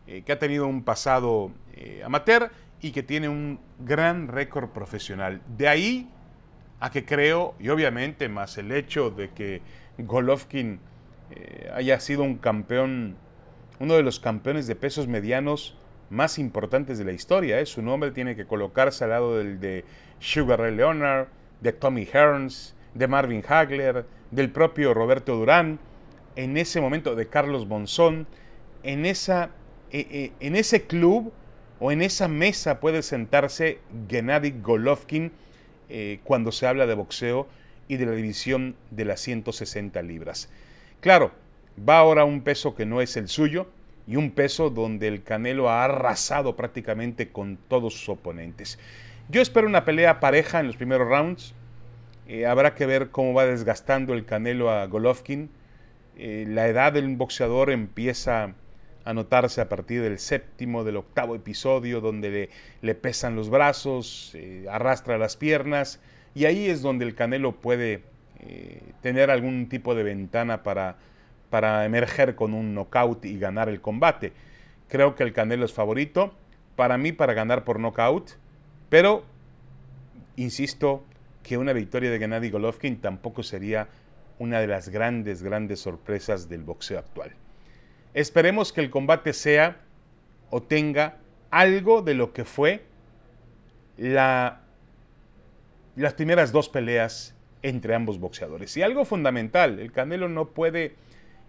eh, 0.08 0.24
que 0.25 0.32
ha 0.32 0.39
tenido 0.39 0.68
un 0.68 0.84
pasado 0.84 1.51
eh, 1.74 2.01
amateur 2.03 2.51
y 2.82 2.92
que 2.92 3.03
tiene 3.03 3.30
un 3.30 3.60
gran 3.80 4.27
récord 4.27 4.70
profesional. 4.70 5.42
De 5.58 5.68
ahí 5.68 6.10
a 6.80 6.92
que 6.92 7.06
creo, 7.06 7.56
y 7.60 7.70
obviamente 7.70 8.27
más 8.27 8.58
el 8.58 8.72
hecho 8.72 9.10
de 9.10 9.30
que 9.30 9.62
Golovkin 9.98 10.80
eh, 11.32 11.72
haya 11.74 12.00
sido 12.00 12.24
un 12.24 12.38
campeón, 12.38 13.15
uno 13.80 13.94
de 13.94 14.03
los 14.03 14.20
campeones 14.20 14.68
de 14.68 14.75
pesos 14.75 15.08
medianos 15.08 15.77
más 16.10 16.38
importantes 16.38 16.98
de 16.98 17.06
la 17.06 17.12
historia. 17.12 17.65
Su 17.65 17.82
nombre 17.82 18.12
tiene 18.12 18.36
que 18.36 18.46
colocarse 18.46 19.03
al 19.03 19.12
lado 19.12 19.38
del 19.38 19.60
de 19.60 19.86
Sugar 20.24 20.62
Ray 20.62 20.74
Leonard, 20.74 21.27
de 21.60 21.74
Tommy 21.74 22.08
Hearns, 22.12 22.74
de 22.94 23.10
Marvin 23.10 23.44
Hagler, 23.46 24.06
del 24.32 24.50
propio 24.51 24.94
Roberto 24.94 25.36
Durán, 25.36 25.80
en 26.38 26.56
ese 26.56 26.80
momento 26.80 27.15
de 27.15 27.27
Carlos 27.27 27.68
Bonzón, 27.68 28.25
en, 28.84 29.06
esa, 29.06 29.50
e, 29.92 30.00
e, 30.00 30.32
en 30.39 30.56
ese 30.56 30.88
club 30.88 31.34
o 31.82 31.92
en 31.92 32.01
esa 32.01 32.30
mesa 32.30 32.80
puede 32.80 33.03
sentarse 33.03 33.80
Gennady 34.08 34.51
Golovkin 34.62 35.34
eh, 35.89 36.22
cuando 36.24 36.53
se 36.53 36.68
habla 36.68 36.86
de 36.86 36.96
boxeo 36.96 37.50
y 37.89 37.98
de 37.98 38.06
la 38.06 38.13
división 38.13 38.77
de 38.92 39.03
las 39.03 39.20
160 39.20 40.01
libras. 40.03 40.50
Claro, 41.01 41.32
va 41.77 41.98
ahora 41.98 42.24
un 42.24 42.42
peso 42.44 42.75
que 42.75 42.86
no 42.86 43.01
es 43.01 43.18
el 43.18 43.27
suyo 43.27 43.68
y 44.08 44.15
un 44.15 44.32
peso 44.32 44.70
donde 44.70 45.10
el 45.10 45.24
Canelo 45.24 45.70
ha 45.70 45.84
arrasado 45.84 46.56
prácticamente 46.56 47.30
con 47.30 47.58
todos 47.68 47.94
sus 47.94 48.08
oponentes. 48.08 48.80
Yo 49.30 49.42
espero 49.42 49.68
una 49.68 49.86
pelea 49.86 50.20
pareja 50.20 50.60
en 50.60 50.68
los 50.68 50.75
primeros 50.75 51.08
rounds. 51.08 51.56
Eh, 52.27 52.46
habrá 52.46 52.75
que 52.75 52.86
ver 52.86 53.10
cómo 53.10 53.34
va 53.34 53.46
desgastando 53.46 54.13
el 54.13 54.25
Canelo 54.25 54.70
a 54.70 54.86
Golovkin. 54.86 55.50
Eh, 56.18 56.46
la 56.48 56.68
edad 56.68 56.92
del 56.92 57.15
boxeador 57.15 57.72
empieza 57.72 58.53
a 59.06 59.13
notarse 59.13 59.62
a 59.62 59.70
partir 59.70 60.01
del 60.01 60.20
séptimo, 60.20 60.84
del 60.84 60.98
octavo 60.98 61.36
episodio, 61.36 62.01
donde 62.01 62.50
le, 62.82 62.96
pesan 62.96 63.36
los 63.36 63.50
brazos, 63.50 64.32
eh, 64.36 64.65
arrastra 64.70 65.18
las 65.18 65.38
piernas, 65.38 66.01
y 66.36 66.46
ahí 66.46 66.68
es 66.68 66.82
donde 66.82 67.06
el 67.06 67.15
Canelo 67.15 67.53
puede 67.53 68.03
tener 69.01 69.32
algún 69.32 69.70
tipo 69.70 69.96
de 69.96 70.03
ventana 70.03 70.63
para, 70.63 70.98
para 71.50 71.86
emerger 71.86 72.36
con 72.36 72.53
un 72.53 72.75
knockout 72.75 73.24
y 73.24 73.39
ganar 73.39 73.70
el 73.70 73.80
combate. 73.80 74.34
Creo 74.89 75.15
que 75.15 75.24
el 75.24 75.32
Canelo 75.32 75.63
es 75.63 75.72
favorito, 75.72 76.34
para 76.75 76.98
mí 76.98 77.13
para 77.13 77.34
ganar 77.34 77.63
por 77.63 77.80
knockout, 77.80 78.32
pero 78.93 79.23
insisto 80.35 81.03
que 81.41 81.57
una 81.57 81.73
victoria 81.73 82.12
de 82.12 82.19
Gennady 82.19 82.51
Golovkin 82.51 83.01
tampoco 83.01 83.41
sería 83.41 83.88
una 84.38 84.59
de 84.59 84.67
las 84.67 84.89
grandes, 84.89 85.41
grandes 85.41 85.79
sorpresas 85.79 86.47
del 86.47 86.62
boxeo 86.62 87.00
actual. 87.00 87.31
Esperemos 88.13 88.71
que 88.71 88.81
el 88.81 88.91
combate 88.91 89.33
sea 89.33 89.77
o 90.51 90.62
tenga 90.62 91.17
algo 91.50 92.03
de 92.03 92.13
lo 92.13 92.33
que 92.33 92.45
fue 92.45 92.85
la, 93.97 94.62
las 95.95 96.13
primeras 96.13 96.51
dos 96.51 96.69
peleas 96.69 97.33
entre 97.63 97.95
ambos 97.95 98.19
boxeadores. 98.19 98.77
Y 98.77 98.83
algo 98.83 99.05
fundamental, 99.05 99.79
el 99.79 99.91
Canelo 99.91 100.29
no 100.29 100.50
puede 100.50 100.93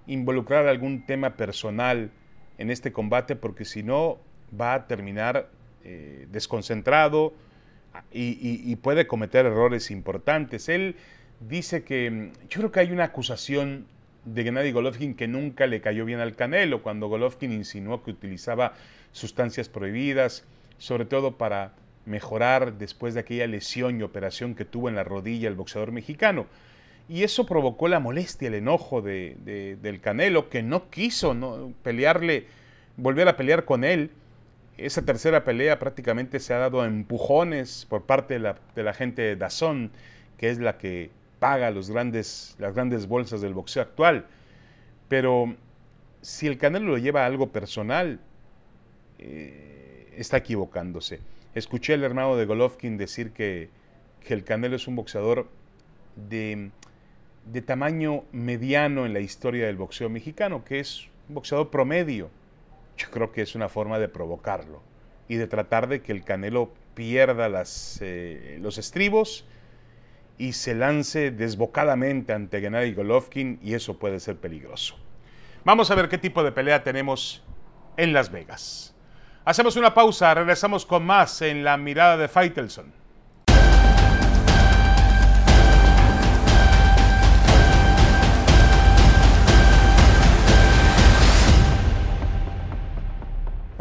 involucrar 0.07 0.67
algún 0.67 1.05
tema 1.05 1.37
personal 1.37 2.11
en 2.57 2.71
este 2.71 2.91
combate 2.91 3.37
porque 3.37 3.67
si 3.67 3.83
no 3.83 4.19
va 4.59 4.73
a 4.73 4.87
terminar 4.87 5.51
eh, 5.85 6.27
desconcentrado 6.31 7.35
y, 8.13 8.75
puede 8.77 9.07
cometer 9.07 9.47
errores 9.47 9.91
importantes. 9.91 10.69
Él 10.69 10.97
dice 11.41 11.85
que 11.85 12.11
mm, 12.11 12.33
yo 12.49 12.61
creo 12.61 12.73
que 12.73 12.81
hay 12.81 12.91
una 12.91 13.05
acusación 13.05 13.87
de 14.25 14.43
Gennady 14.43 14.73
Golovkin 14.73 15.15
que 15.15 15.29
nunca 15.29 15.67
le 15.67 15.81
cayó 15.81 16.05
bien 16.05 16.21
al 16.21 16.35
Canelo, 16.35 16.83
cuando 16.83 17.09
Golovkin 17.09 17.53
insinuó 17.53 18.03
que 18.03 18.11
utilizaba 18.11 18.75
sustancias 19.13 19.69
prohibidas, 19.69 20.45
sobre 20.79 21.05
todo 21.05 21.37
para 21.37 21.75
mejorar 22.07 22.79
después 22.79 23.15
de 23.15 23.21
aquella 23.21 23.47
lesión 23.47 24.01
y 24.01 24.03
operación 24.03 24.55
que 24.55 24.65
tuvo 24.65 24.89
en 24.89 24.95
la 24.95 25.05
rodilla 25.05 25.49
el 25.49 25.55
boxeador 25.55 25.93
mexicano. 25.93 26.47
Y 27.09 27.23
eso 27.23 27.45
provocó 27.45 27.89
la 27.89 28.01
molestia, 28.01 28.49
el 28.49 28.55
enojo 28.55 29.03
de, 29.03 29.77
del 29.81 30.01
Canelo, 30.01 30.49
que 30.49 30.63
no 30.63 30.89
quiso 30.91 31.35
¿no? 31.35 31.75
pelearle, 31.83 32.47
volver 32.97 33.29
a 33.29 33.37
pelear 33.37 33.65
con 33.67 33.85
él. 33.85 34.11
Esa 34.77 35.03
tercera 35.03 35.45
pelea 35.45 35.79
prácticamente 35.79 36.41
se 36.41 36.53
ha 36.53 36.59
dado 36.59 36.83
a 36.83 36.87
empujones 36.87 37.87
por 37.89 38.05
parte 38.05 38.35
de 38.35 38.83
la, 38.83 38.95
gente 38.95 39.23
de 39.23 39.37
Dazón, 39.37 39.93
que 40.37 40.51
es 40.51 40.59
la 40.59 40.79
que 40.79 41.11
paga 41.39 41.71
los 41.71 41.91
grandes, 41.91 42.57
las 42.59 42.75
grandes 42.75 43.07
bolsas 43.07 43.41
del 43.41 43.55
boxeo 43.55 43.83
actual. 43.83 44.27
Pero 45.09 45.55
si 46.23 46.47
el 46.47 46.59
Canelo 46.59 46.87
lo 46.87 46.99
lleva 46.99 47.23
a 47.23 47.27
algo 47.27 47.53
personal, 47.53 48.21
eh, 49.19 50.13
está 50.17 50.39
equivocándose. 50.39 51.21
Escuché 51.55 51.95
al 51.95 52.03
hermano 52.03 52.37
de 52.37 52.47
Golovkin 52.47 52.97
decir 52.97 53.31
que, 53.31 53.69
que 54.21 54.35
el 54.35 54.43
Canelo 54.43 54.75
es 54.75 54.89
un 54.89 54.97
boxeador 54.97 55.49
de 56.17 56.71
de 57.47 57.63
tamaño 57.63 58.25
mediano 58.33 59.07
en 59.07 59.13
la 59.13 59.21
historia 59.21 59.67
del 59.67 59.77
boxeo 59.77 60.09
mexicano, 60.09 60.65
que 60.65 60.81
es 60.81 61.09
un 61.29 61.37
boxeador 61.37 61.71
promedio. 61.71 62.31
Yo 62.97 63.11
creo 63.11 63.33
que 63.33 63.43
es 63.43 63.55
una 63.55 63.69
forma 63.69 63.99
de 63.99 64.09
provocarlo 64.09 64.83
y 65.29 65.37
de 65.37 65.47
tratar 65.47 65.89
de 65.89 66.03
que 66.03 66.13
el 66.13 66.25
Canelo 66.25 66.73
pierda 66.95 67.51
eh, 68.01 68.59
los 68.61 68.79
estribos 68.79 69.45
y 70.39 70.53
se 70.53 70.75
lance 70.75 71.31
desbocadamente 71.31 72.33
ante 72.33 72.61
Gennady 72.61 72.95
Golovkin 72.95 73.59
y 73.63 73.75
eso 73.75 73.99
puede 73.99 74.21
ser 74.21 74.37
peligroso. 74.37 74.97
Vamos 75.65 75.91
a 75.91 75.95
ver 75.95 76.09
qué 76.09 76.19
tipo 76.19 76.43
de 76.43 76.53
pelea 76.53 76.83
tenemos 76.83 77.43
en 77.97 78.13
Las 78.13 78.31
Vegas. 78.31 78.95
Hacemos 79.45 79.77
una 79.77 79.95
pausa, 79.95 80.35
regresamos 80.35 80.87
con 80.87 81.05
más 81.05 81.43
en 81.43 81.65
la 81.65 81.77
mirada 81.77 82.17
de 82.17 82.29
Faitelson. 82.29 83.04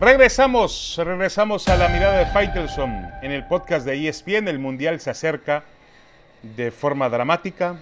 Regresamos, 0.03 0.99
regresamos 1.01 1.69
a 1.69 1.77
la 1.77 1.87
mirada 1.87 2.17
de 2.17 2.25
Faitelson 2.25 3.09
en 3.21 3.31
el 3.31 3.45
podcast 3.45 3.85
de 3.85 4.09
ESPN. 4.09 4.49
El 4.49 4.59
Mundial 4.59 4.99
se 4.99 5.09
acerca 5.09 5.63
de 6.41 6.71
forma 6.71 7.07
dramática 7.07 7.79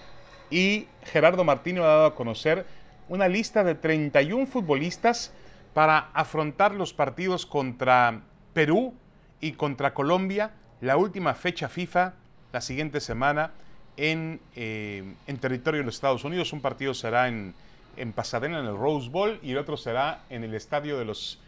y 0.48 0.86
Gerardo 1.02 1.42
Martino 1.42 1.82
ha 1.82 1.88
dado 1.88 2.06
a 2.06 2.14
conocer 2.14 2.64
una 3.08 3.26
lista 3.26 3.64
de 3.64 3.74
31 3.74 4.46
futbolistas 4.46 5.32
para 5.74 6.10
afrontar 6.14 6.74
los 6.74 6.94
partidos 6.94 7.44
contra 7.44 8.20
Perú 8.52 8.94
y 9.40 9.54
contra 9.54 9.92
Colombia, 9.92 10.52
la 10.80 10.96
última 10.96 11.34
fecha 11.34 11.68
FIFA 11.68 12.14
la 12.52 12.60
siguiente 12.60 13.00
semana 13.00 13.50
en, 13.96 14.40
eh, 14.54 15.12
en 15.26 15.38
territorio 15.38 15.80
de 15.80 15.86
los 15.86 15.96
Estados 15.96 16.22
Unidos. 16.22 16.52
Un 16.52 16.60
partido 16.60 16.94
será 16.94 17.26
en, 17.26 17.52
en 17.96 18.12
Pasadena, 18.12 18.60
en 18.60 18.66
el 18.66 18.78
Rose 18.78 19.10
Bowl, 19.10 19.40
y 19.42 19.50
el 19.50 19.58
otro 19.58 19.76
será 19.76 20.20
en 20.30 20.44
el 20.44 20.54
Estadio 20.54 20.96
de 21.00 21.04
los 21.04 21.40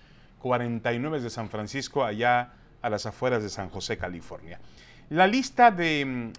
49 0.45 1.23
de 1.23 1.31
San 1.31 1.49
Francisco, 1.49 2.05
allá 2.05 2.53
a 2.83 2.91
las 2.91 3.07
afueras 3.07 3.43
de 3.43 3.49
San 3.49 3.71
José, 3.71 3.97
California. 3.97 4.61
La 5.09 5.27
lista 5.27 5.71
de, 5.71 6.33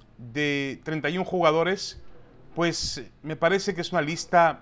31 0.84 1.26
jugadores, 1.26 2.00
pues 2.54 3.04
me 3.24 3.36
parece 3.36 3.74
que 3.74 3.82
es 3.82 3.92
una 3.92 4.04
lista 4.04 4.60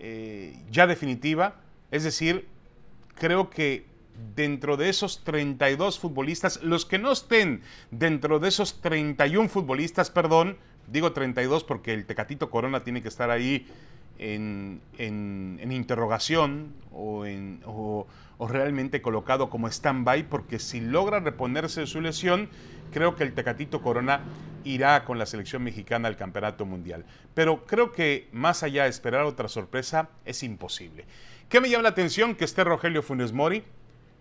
eh, 0.00 0.58
ya 0.72 0.88
definitiva, 0.88 1.60
es 1.92 2.02
decir, 2.02 2.48
creo 3.14 3.48
que 3.48 3.86
dentro 4.34 4.76
de 4.76 4.88
esos 4.88 5.22
32 5.22 6.00
futbolistas, 6.00 6.60
los 6.60 6.84
que 6.84 6.98
no 6.98 7.12
estén 7.12 7.62
dentro 7.92 8.40
de 8.40 8.48
esos 8.48 8.80
31 8.80 9.48
futbolistas, 9.50 10.10
perdón, 10.10 10.58
digo 10.88 11.12
32 11.12 11.62
porque 11.62 11.94
el 11.94 12.06
Tecatito 12.06 12.50
Corona 12.50 12.82
tiene 12.82 13.02
que 13.02 13.08
estar 13.08 13.30
ahí 13.30 13.68
en, 14.18 14.80
interrogación 15.70 16.74
o, 16.92 17.24
o, 18.38 18.48
realmente 18.48 19.02
colocado 19.02 19.50
como 19.50 19.68
stand-by, 19.68 20.28
porque 20.28 20.58
si 20.58 20.80
logra 20.80 21.20
reponerse 21.20 21.80
de 21.80 21.86
su 21.86 22.00
lesión, 22.00 22.48
creo 22.92 23.16
que 23.16 23.24
el 23.24 23.32
Tecatito 23.32 23.82
Corona 23.82 24.20
irá 24.64 25.04
con 25.04 25.18
la 25.18 25.26
selección 25.26 25.62
mexicana 25.62 26.08
al 26.08 26.16
Campeonato 26.16 26.64
Mundial. 26.64 27.04
Pero 27.34 27.64
creo 27.66 27.92
que 27.92 28.28
más 28.32 28.62
allá 28.62 28.84
de 28.84 28.90
esperar 28.90 29.24
otra 29.24 29.48
sorpresa, 29.48 30.08
es 30.24 30.42
imposible. 30.42 31.04
¿Qué 31.48 31.60
me 31.60 31.68
llama 31.68 31.82
la 31.82 31.88
atención? 31.90 32.34
Que 32.34 32.44
esté 32.44 32.64
Rogelio 32.64 33.02
Funes 33.02 33.32
Mori, 33.32 33.64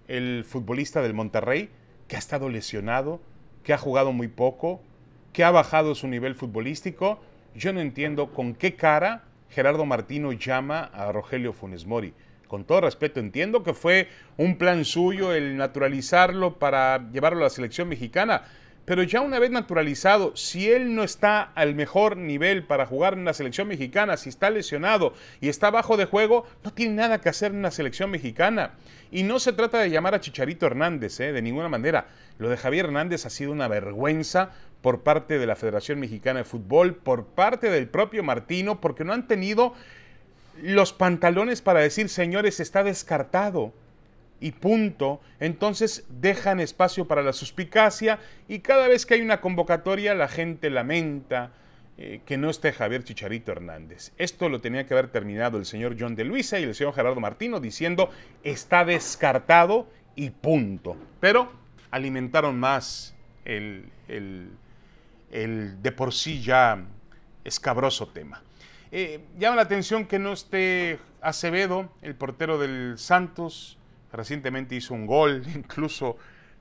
el 0.08 0.44
futbolista 0.46 1.02
del 1.02 1.14
Monterrey, 1.14 1.70
que 2.08 2.16
ha 2.16 2.20
estado 2.20 2.50
lesionado, 2.50 3.22
que 3.64 3.74
ha 3.74 3.78
jugado 3.78 4.12
muy 4.12 4.28
poco, 4.28 4.82
que 5.32 5.44
ha 5.44 5.52
bajado 5.52 5.96
su 5.96 6.08
nivel 6.08 6.36
futbolístico. 6.36 7.20
Yo 7.56 7.72
no 7.74 7.80
entiendo 7.80 8.34
con 8.34 8.54
qué 8.54 8.76
cara 8.76 9.24
Gerardo 9.54 9.86
Martino 9.86 10.32
llama 10.32 10.90
a 10.94 11.12
Rogelio 11.12 11.54
Funes 11.54 11.86
Mori. 11.86 12.14
Con 12.48 12.66
todo 12.66 12.82
respeto, 12.82 13.20
entiendo 13.20 13.64
que 13.64 13.74
fue 13.74 14.08
un 14.38 14.58
plan 14.58 14.84
suyo 14.84 15.34
el 15.34 15.58
naturalizarlo 15.58 16.60
para 16.60 17.10
llevarlo 17.12 17.40
a 17.40 17.44
la 17.44 17.50
selección 17.50 17.88
mexicana, 17.88 18.44
pero 18.86 19.02
ya 19.02 19.22
una 19.22 19.40
vez 19.40 19.50
naturalizado, 19.50 20.36
si 20.36 20.70
él 20.70 20.94
no 20.94 21.04
está 21.04 21.42
al 21.42 21.74
mejor 21.74 22.18
nivel 22.18 22.64
para 22.64 22.86
jugar 22.86 23.14
en 23.14 23.24
la 23.24 23.34
selección 23.34 23.68
mexicana, 23.70 24.18
si 24.18 24.28
está 24.28 24.50
lesionado 24.50 25.14
y 25.40 25.48
está 25.48 25.72
bajo 25.72 25.96
de 25.96 26.06
juego, 26.06 26.46
no 26.64 26.74
tiene 26.74 26.96
nada 26.96 27.22
que 27.22 27.30
hacer 27.30 27.52
en 27.52 27.60
una 27.60 27.72
selección 27.72 28.12
mexicana. 28.12 28.74
Y 29.10 29.24
no 29.24 29.40
se 29.40 29.54
trata 29.54 29.80
de 29.80 29.90
llamar 29.90 30.16
a 30.16 30.20
Chicharito 30.20 30.66
Hernández, 30.66 31.20
¿eh? 31.22 31.32
de 31.32 31.42
ninguna 31.42 31.70
manera. 31.70 32.08
Lo 32.40 32.50
de 32.50 32.58
Javier 32.58 32.86
Hernández 32.86 33.26
ha 33.26 33.30
sido 33.30 33.54
una 33.54 33.70
vergüenza 33.70 34.52
por 34.84 35.02
parte 35.02 35.40
de 35.40 35.48
la 35.48 35.56
Federación 35.56 36.02
Mexicana 36.02 36.40
de 36.40 36.44
Fútbol, 36.44 36.94
por 36.94 37.26
parte 37.26 37.72
del 37.72 37.88
propio 37.88 38.22
Martino, 38.22 38.82
porque 38.82 39.06
no 39.06 39.14
han 39.14 39.28
tenido 39.28 39.74
los 40.62 40.92
pantalones 40.92 41.62
para 41.62 41.80
decir, 41.80 42.10
señores, 42.10 42.60
está 42.60 42.84
descartado 42.84 43.74
y 44.42 44.52
punto. 44.52 45.22
Entonces 45.40 46.06
dejan 46.10 46.60
espacio 46.60 47.08
para 47.08 47.24
la 47.24 47.32
suspicacia 47.32 48.20
y 48.50 48.60
cada 48.60 48.90
vez 48.90 49.06
que 49.06 49.14
hay 49.14 49.22
una 49.22 49.40
convocatoria 49.40 50.14
la 50.16 50.28
gente 50.28 50.70
lamenta 50.70 51.54
eh, 51.98 52.20
que 52.26 52.38
no 52.38 52.50
esté 52.50 52.74
Javier 52.74 53.06
Chicharito 53.06 53.54
Hernández. 53.54 54.12
Esto 54.18 54.50
lo 54.50 54.60
tenía 54.60 54.86
que 54.86 54.94
haber 54.94 55.08
terminado 55.08 55.58
el 55.58 55.66
señor 55.66 55.96
John 55.98 56.16
de 56.16 56.26
Luisa 56.26 56.60
y 56.60 56.64
el 56.64 56.76
señor 56.76 56.94
Gerardo 56.94 57.22
Martino 57.22 57.62
diciendo 57.62 58.10
está 58.44 58.84
descartado 58.84 59.88
y 60.18 60.32
punto. 60.32 60.98
Pero 61.22 61.54
alimentaron 61.90 62.60
más 62.60 63.16
el, 63.46 63.86
el 64.10 64.50
de 65.34 65.92
por 65.92 66.14
sí 66.14 66.42
ya 66.42 66.86
escabroso 67.44 68.08
tema. 68.08 68.42
Eh, 68.92 69.26
llama 69.40 69.56
la 69.56 69.64
atención 69.64 70.06
que 70.06 70.20
no 70.20 70.34
esté 70.34 71.00
Acevedo, 71.22 71.90
el 72.04 72.14
portero 72.14 72.60
del 72.60 73.00
Santos, 73.00 73.80
recientemente 74.12 74.76
hizo 74.76 74.94
un 74.94 75.08
gol 75.08 75.44
incluso 75.56 76.18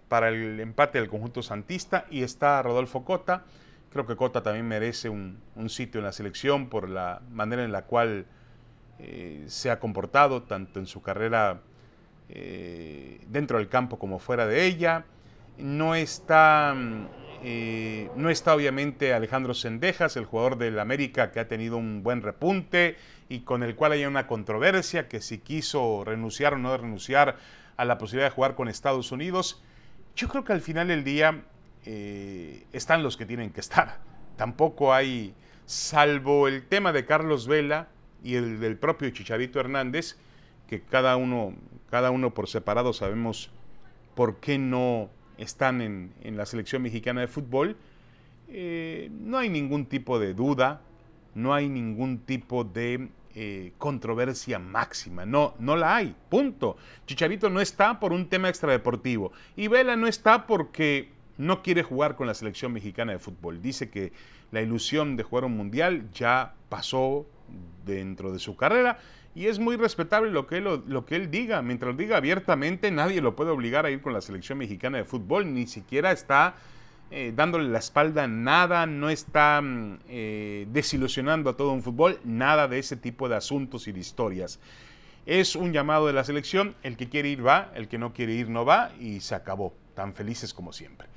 para 0.08 0.30
el 0.30 0.58
empate 0.58 0.98
del 0.98 1.10
conjunto 1.10 1.42
santista 1.42 2.06
y 2.10 2.22
está 2.22 2.62
Rodolfo 2.62 3.04
Cota. 3.04 3.44
Creo 3.92 4.06
que 4.06 4.16
Cota 4.16 4.42
también 4.42 4.66
merece 4.66 5.10
un, 5.10 5.38
sitio 5.68 5.98
en 5.98 6.06
la 6.06 6.12
selección 6.12 6.70
por 6.70 6.88
la 6.88 7.20
manera 7.30 7.64
en 7.64 7.72
la 7.72 7.82
cual 7.82 8.24
eh, 8.98 9.44
se 9.48 9.70
ha 9.70 9.78
comportado, 9.78 10.44
tanto 10.44 10.80
en 10.80 10.86
su 10.86 11.02
carrera 11.02 11.60
eh, 12.30 13.20
dentro 13.28 13.58
del 13.58 13.68
campo 13.68 13.98
como 13.98 14.18
fuera 14.18 14.46
de 14.46 14.64
ella. 14.64 15.04
No 15.58 15.94
está, 15.94 16.74
eh, 17.44 18.08
no 18.14 18.30
está 18.30 18.54
obviamente 18.54 19.12
Alejandro 19.12 19.52
Sendejas, 19.52 20.16
el 20.16 20.26
jugador 20.26 20.58
del 20.58 20.78
América 20.78 21.32
que 21.32 21.40
ha 21.40 21.48
tenido 21.48 21.76
un 21.76 22.04
buen 22.04 22.22
repunte 22.22 22.96
y 23.28 23.40
con 23.40 23.64
el 23.64 23.74
cual 23.74 23.92
hay 23.92 24.04
una 24.04 24.28
controversia 24.28 25.08
que 25.08 25.20
si 25.20 25.38
quiso 25.38 26.04
renunciar 26.04 26.54
o 26.54 26.58
no 26.58 26.76
renunciar 26.76 27.36
a 27.76 27.84
la 27.84 27.98
posibilidad 27.98 28.28
de 28.28 28.34
jugar 28.34 28.54
con 28.54 28.68
Estados 28.68 29.10
Unidos. 29.10 29.60
Yo 30.14 30.28
creo 30.28 30.44
que 30.44 30.52
al 30.52 30.60
final 30.60 30.88
del 30.88 31.02
día 31.02 31.42
eh, 31.84 32.64
están 32.72 33.02
los 33.02 33.16
que 33.16 33.26
tienen 33.26 33.50
que 33.50 33.60
estar. 33.60 33.98
Tampoco 34.36 34.94
hay, 34.94 35.34
salvo 35.66 36.46
el 36.46 36.64
tema 36.66 36.92
de 36.92 37.04
Carlos 37.06 37.48
Vela 37.48 37.88
y 38.22 38.36
el 38.36 38.60
del 38.60 38.76
propio 38.76 39.10
Chicharito 39.10 39.58
Hernández, 39.58 40.16
que 40.68 40.80
cada 40.80 41.16
uno, 41.16 41.54
cada 41.90 42.12
uno 42.12 42.34
por 42.34 42.48
separado 42.48 42.92
sabemos 42.92 43.50
por 44.14 44.36
qué 44.38 44.58
no 44.58 45.10
están 45.38 45.80
en, 45.80 46.36
la 46.36 46.46
selección 46.46 46.82
mexicana 46.82 47.20
de 47.20 47.28
fútbol, 47.28 47.76
eh, 48.48 49.10
no 49.12 49.38
hay 49.38 49.48
ningún 49.48 49.86
tipo 49.86 50.18
de 50.18 50.34
duda, 50.34 50.82
no 51.34 51.54
hay 51.54 51.68
ningún 51.68 52.18
tipo 52.18 52.64
de 52.64 53.08
eh, 53.34 53.72
controversia 53.78 54.58
máxima. 54.58 55.24
No, 55.24 55.54
no 55.58 55.76
la 55.76 55.96
hay. 55.96 56.14
Punto. 56.28 56.76
Chicharito 57.06 57.48
no 57.48 57.60
está 57.60 57.98
por 57.98 58.12
un 58.12 58.28
tema 58.28 58.50
extradeportivo. 58.50 59.32
Y 59.56 59.68
Vela 59.68 59.96
no 59.96 60.06
está 60.06 60.46
porque 60.46 61.08
no 61.38 61.62
quiere 61.62 61.82
jugar 61.82 62.14
con 62.16 62.26
la 62.26 62.34
selección 62.34 62.72
mexicana 62.72 63.12
de 63.12 63.18
fútbol. 63.18 63.62
Dice 63.62 63.88
que 63.88 64.12
la 64.50 64.60
ilusión 64.60 65.16
de 65.16 65.22
jugar 65.22 65.46
un 65.46 65.56
mundial 65.56 66.10
ya 66.12 66.54
pasó 66.68 67.26
dentro 67.84 68.32
de 68.32 68.38
su 68.38 68.56
carrera 68.56 68.98
y 69.34 69.46
es 69.46 69.58
muy 69.58 69.76
respetable 69.76 70.30
lo 70.30 70.46
que, 70.46 70.58
él, 70.58 70.82
lo 70.86 71.06
que 71.06 71.16
él 71.16 71.30
diga. 71.30 71.62
Mientras 71.62 71.92
lo 71.92 71.96
diga 71.96 72.18
abiertamente, 72.18 72.90
nadie 72.90 73.20
lo 73.22 73.34
puede 73.34 73.50
obligar 73.50 73.86
a 73.86 73.90
ir 73.90 74.02
con 74.02 74.12
la 74.12 74.20
selección 74.20 74.58
mexicana 74.58 74.98
de 74.98 75.04
fútbol, 75.04 75.54
ni 75.54 75.66
siquiera 75.66 76.12
está 76.12 76.54
eh, 77.10 77.32
dándole 77.34 77.68
la 77.68 77.78
espalda 77.78 78.26
nada, 78.26 78.86
no 78.86 79.08
está 79.08 79.60
mm, 79.62 79.98
eh, 80.08 80.66
desilusionando 80.70 81.50
a 81.50 81.56
todo 81.56 81.72
un 81.72 81.82
fútbol, 81.82 82.18
nada 82.24 82.68
de 82.68 82.78
ese 82.78 82.96
tipo 82.96 83.28
de 83.28 83.36
asuntos 83.36 83.88
y 83.88 83.92
de 83.92 84.00
historias. 84.00 84.60
Es 85.24 85.56
un 85.56 85.72
llamado 85.72 86.06
de 86.06 86.12
la 86.12 86.24
selección, 86.24 86.74
el 86.82 86.96
que 86.96 87.08
quiere 87.08 87.28
ir 87.28 87.46
va, 87.46 87.70
el 87.74 87.88
que 87.88 87.96
no 87.96 88.12
quiere 88.12 88.32
ir 88.34 88.48
no 88.48 88.64
va 88.64 88.92
y 89.00 89.20
se 89.20 89.34
acabó, 89.34 89.72
tan 89.94 90.14
felices 90.14 90.52
como 90.52 90.72
siempre. 90.72 91.08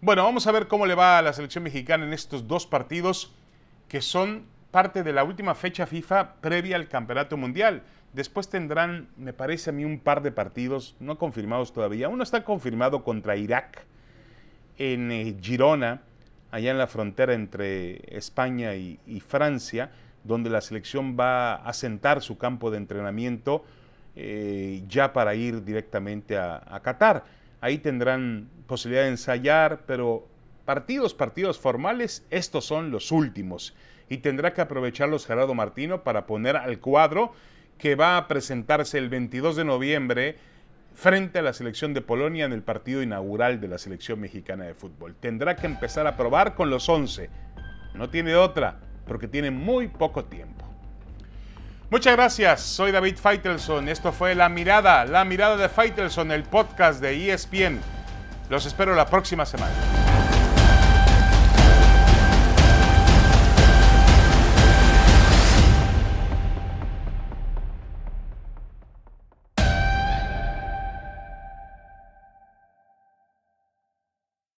Bueno, 0.00 0.22
vamos 0.22 0.46
a 0.46 0.52
ver 0.52 0.68
cómo 0.68 0.86
le 0.86 0.94
va 0.94 1.18
a 1.18 1.22
la 1.22 1.32
selección 1.32 1.64
mexicana 1.64 2.04
en 2.04 2.12
estos 2.12 2.46
dos 2.46 2.66
partidos 2.66 3.32
que 3.88 4.02
son 4.02 4.44
parte 4.74 5.04
de 5.04 5.12
la 5.12 5.22
última 5.22 5.54
fecha 5.54 5.86
FIFA 5.86 6.40
previa 6.40 6.74
al 6.74 6.88
Campeonato 6.88 7.36
Mundial. 7.36 7.84
Después 8.12 8.48
tendrán, 8.48 9.06
me 9.16 9.32
parece 9.32 9.70
a 9.70 9.72
mí, 9.72 9.84
un 9.84 10.00
par 10.00 10.20
de 10.20 10.32
partidos 10.32 10.96
no 10.98 11.16
confirmados 11.16 11.72
todavía. 11.72 12.08
Uno 12.08 12.24
está 12.24 12.42
confirmado 12.42 13.04
contra 13.04 13.36
Irak, 13.36 13.84
en 14.76 15.12
eh, 15.12 15.36
Girona, 15.40 16.02
allá 16.50 16.72
en 16.72 16.78
la 16.78 16.88
frontera 16.88 17.34
entre 17.34 18.02
España 18.18 18.74
y, 18.74 19.20
Francia, 19.20 19.92
donde 20.24 20.50
la 20.50 20.60
selección 20.60 21.16
va 21.16 21.54
a 21.54 21.72
sentar 21.72 22.20
su 22.20 22.36
campo 22.36 22.72
de 22.72 22.78
entrenamiento 22.78 23.64
eh, 24.16 24.82
ya 24.88 25.12
para 25.12 25.36
ir 25.36 25.62
directamente 25.62 26.36
a, 26.36 26.60
a, 26.66 26.80
Qatar. 26.80 27.22
Ahí 27.60 27.78
tendrán 27.78 28.48
posibilidad 28.66 29.04
de 29.04 29.10
ensayar, 29.10 29.82
pero 29.86 30.26
partidos, 30.64 31.14
partidos 31.14 31.60
formales, 31.60 32.26
estos 32.28 32.64
son 32.64 32.90
los 32.90 33.12
últimos. 33.12 33.72
Y 34.08 34.18
tendrá 34.18 34.52
que 34.52 34.60
aprovecharlos 34.60 35.26
Gerardo 35.26 35.54
Martino 35.54 36.02
para 36.02 36.26
poner 36.26 36.56
al 36.56 36.78
cuadro 36.78 37.32
que 37.78 37.94
va 37.94 38.16
a 38.16 38.28
presentarse 38.28 38.98
el 38.98 39.08
22 39.08 39.56
de 39.56 39.64
noviembre 39.64 40.36
frente 40.94 41.40
a 41.40 41.42
la 41.42 41.52
selección 41.52 41.92
de 41.92 42.00
Polonia 42.00 42.44
en 42.44 42.52
el 42.52 42.62
partido 42.62 43.02
inaugural 43.02 43.60
de 43.60 43.68
la 43.68 43.78
selección 43.78 44.20
mexicana 44.20 44.64
de 44.64 44.74
fútbol. 44.74 45.14
Tendrá 45.18 45.56
que 45.56 45.66
empezar 45.66 46.06
a 46.06 46.16
probar 46.16 46.54
con 46.54 46.70
los 46.70 46.88
11. 46.88 47.30
No 47.94 48.10
tiene 48.10 48.36
otra, 48.36 48.78
porque 49.06 49.28
tiene 49.28 49.50
muy 49.50 49.88
poco 49.88 50.24
tiempo. 50.24 50.64
Muchas 51.90 52.16
gracias, 52.16 52.60
soy 52.60 52.92
David 52.92 53.16
Feitelson. 53.16 53.88
Esto 53.88 54.12
fue 54.12 54.34
La 54.34 54.48
Mirada, 54.48 55.04
La 55.04 55.24
Mirada 55.24 55.56
de 55.56 55.68
Feitelson, 55.68 56.32
el 56.32 56.44
podcast 56.44 57.00
de 57.00 57.32
ESPN. 57.32 57.80
Los 58.50 58.66
espero 58.66 58.94
la 58.94 59.06
próxima 59.06 59.44
semana. 59.46 60.03